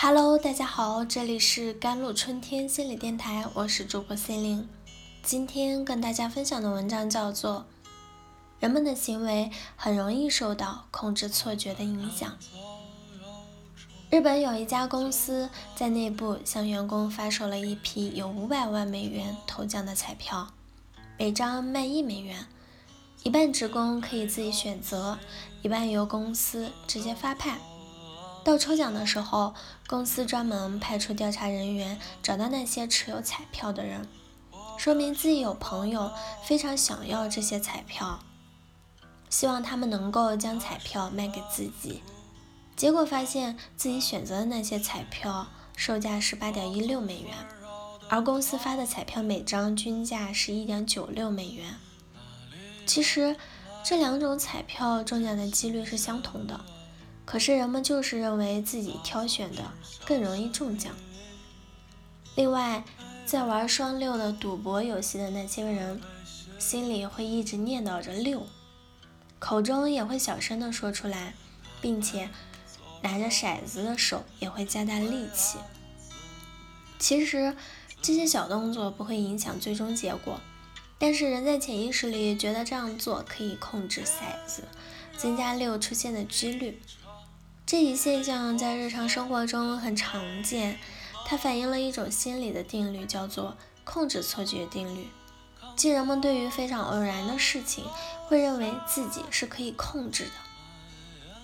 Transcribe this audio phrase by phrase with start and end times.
[0.00, 4.68] Hello，大家好，这里是甘露春天心理电台，我是主播心灵。
[5.24, 7.66] 今天跟大家分享的文章叫做
[8.60, 12.30] 《人们的行为很容易受到控制错觉的影响》。
[14.08, 20.46] 日本有一家公司在内部向员工发售了一批有五百万美元头奖的彩票，
[21.18, 22.46] 每张卖一美元，
[23.24, 25.18] 一半职工可以自己选择，
[25.62, 27.58] 一半由公司直接发派。
[28.44, 29.54] 到抽奖的时候，
[29.86, 34.08] 公司专门派出调查人员找到那些持有彩票的人，
[34.78, 36.10] 说明自己有朋友
[36.44, 38.20] 非常想要这些彩票，
[39.28, 42.02] 希望他们能够将彩票卖给自己。
[42.74, 47.34] 结果发现自己选择的那些彩票售价是八点一六美元，
[48.08, 51.74] 而公司发的彩票每张均价是一点九六美元。
[52.86, 53.36] 其实
[53.84, 56.58] 这两种彩票中奖的几率是相同的。
[57.30, 59.62] 可是人们就是认为自己挑选的
[60.06, 60.94] 更容易中奖。
[62.36, 62.82] 另外，
[63.26, 66.00] 在玩双六的赌博游戏的那些人，
[66.58, 68.46] 心里会一直念叨着六，
[69.38, 71.34] 口中也会小声的说出来，
[71.82, 72.30] 并且
[73.02, 75.58] 拿着骰子的手也会加大力气。
[76.98, 77.54] 其实
[78.00, 80.40] 这些小动作不会影响最终结果，
[80.98, 84.62] 但是人在潜意识里觉得这样做可以控制骰子，
[85.18, 86.80] 增加六出现的几率。
[87.68, 90.78] 这一现象在日常生活中很常见，
[91.26, 95.06] 它反映了一种心理的定律，叫做控制错觉定律。
[95.76, 97.84] 即人们对于非常偶然的事情，
[98.26, 100.30] 会认为自己是可以控制的。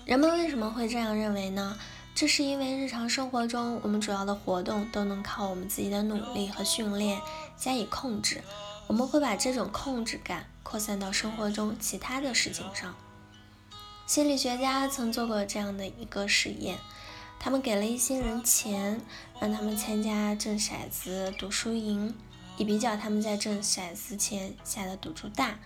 [0.03, 1.77] 人们为什么会这样认为呢？
[2.15, 7.21] 这是因为日常生活中，我们主要的活动都能靠我们自己的努力和训练
[7.55, 8.41] 加以控制。
[8.87, 12.95] 我们会把这种控制感扩散到生活中其他的事情上。
[14.05, 16.77] 心理学家曾做过这样的一个实验，
[17.39, 19.01] 他们给了一些人钱，
[19.39, 22.15] 让他们参加掷骰子赌输赢，
[22.57, 25.57] 以比较他们在掷骰子前下的赌注大，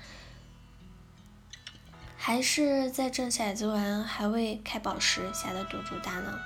[2.16, 6.40] 还是在掷骰子完还未开宝时下的赌注大呢？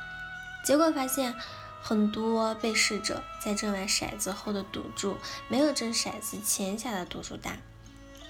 [0.66, 1.36] 结果发现，
[1.80, 5.16] 很多被试者在掷完骰子后的赌注
[5.48, 7.56] 没有掷骰子前下的赌注大。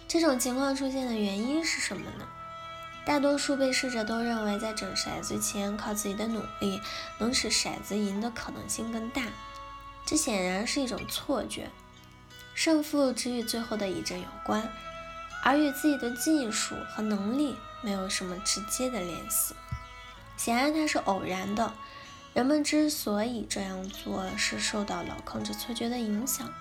[0.06, 2.28] 这种情况出现的原因是什么呢？
[3.06, 6.80] 大多数被试者都认为，在整骰子前靠自己的努力
[7.18, 9.24] 能使骰子赢的可能性更大，
[10.06, 11.70] 这显然是一种错觉。
[12.56, 14.72] 胜负只与最后的一阵有关，
[15.44, 19.54] 而与自己的技术和能力没有什么直接的联系。
[20.38, 21.74] 显然，它是偶然的。
[22.34, 26.52] 人们之所以这样做，是受到了控制错觉的影响。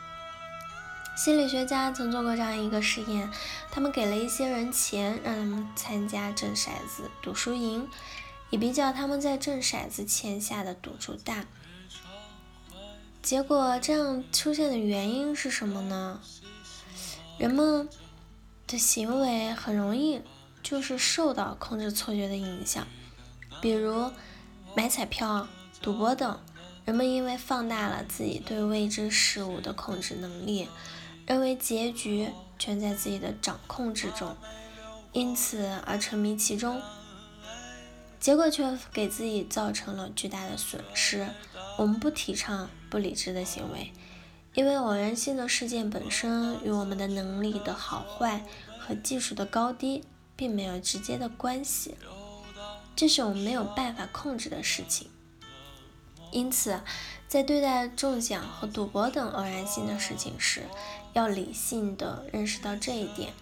[1.14, 3.30] 心理学家曾做过这样一个实验，
[3.70, 7.86] 他们给了一些人钱，让他们参加掷骰子赌输赢，
[8.50, 11.44] 以比较他们在掷骰子前下的赌注大。
[13.22, 16.20] 结果这样出现的原因是什么呢？
[17.38, 17.88] 人们
[18.66, 20.22] 的行为很容易
[20.62, 22.86] 就是受到控制错觉的影响，
[23.60, 24.10] 比如
[24.74, 25.46] 买彩票、
[25.80, 26.40] 赌博等，
[26.84, 30.68] 人们因为放大了自己对未知事物的控制能力。
[31.26, 32.28] 认为结局
[32.58, 34.36] 全在自己的掌控之中，
[35.12, 36.80] 因此而沉迷其中，
[38.18, 41.28] 结果却给自己造成了巨大的损失。
[41.78, 43.92] 我们不提倡不理智的行为，
[44.54, 48.44] 因为偶然性的事件本身与我们的能力的好坏
[48.78, 50.04] 和技术的高低
[50.36, 51.94] 并没有直接的关系，
[52.94, 55.08] 这是我们没有办法控制的事情。
[56.32, 56.80] 因此，
[57.28, 60.62] 在对待中奖和赌博等偶然性的事情时，
[61.12, 63.32] 要理性的认识到这一点。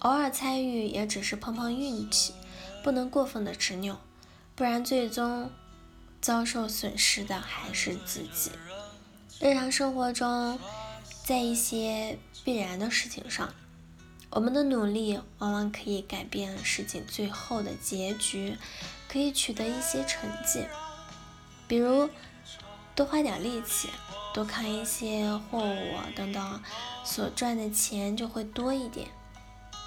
[0.00, 2.34] 偶尔参与也只是碰碰运气，
[2.84, 3.96] 不能过分的执拗，
[4.54, 5.50] 不然最终
[6.20, 8.50] 遭受损失的还是自己。
[9.40, 10.58] 日常生活中，
[11.24, 13.52] 在一些必然的事情上，
[14.30, 18.56] 我们的努力往往可以改变事情最后的结局，
[19.08, 20.66] 可以取得一些成绩，
[21.66, 22.08] 比如。
[22.94, 23.90] 多花点力气，
[24.32, 26.62] 多看一些货物等等，
[27.04, 29.08] 所赚的钱就会多一点。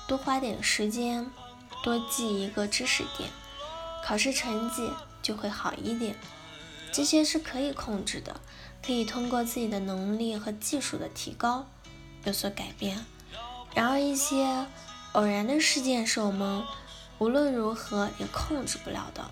[0.08, 1.32] 多花点时间，
[1.84, 3.32] 多记一个知识点，
[4.06, 4.88] 考试成绩
[5.24, 6.16] 就会好一点。
[6.92, 8.40] 这些是可以控制的，
[8.86, 11.66] 可以通过自己的能力和技术的提高
[12.26, 13.04] 有所改变。
[13.74, 14.68] 然而，一些
[15.14, 16.64] 偶然的事件是我们
[17.18, 19.32] 无论如何也控制不了的。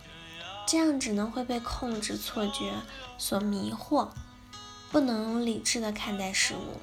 [0.68, 2.74] 这样只能会被控制错觉
[3.18, 4.10] 所迷惑，
[4.92, 6.82] 不能理智的看待事物，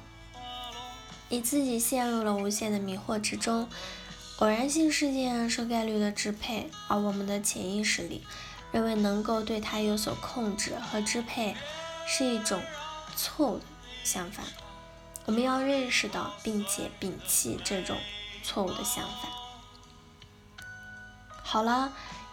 [1.29, 3.69] 你自己陷入了无限的迷惑之中。
[4.39, 8.25] 偶然性事件受概率的支配，而我们的潜意识里
[8.71, 11.55] 认为能够对他有所控制和支配，
[12.07, 12.59] 是一种
[13.15, 13.65] 错误的
[14.03, 14.43] 想法。
[15.25, 17.95] 我们要认识到并且摒弃这种
[18.43, 19.29] 错误的想法。
[21.43, 21.93] 好了，